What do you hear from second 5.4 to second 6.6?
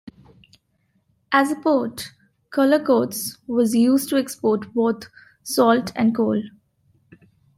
salt and coal.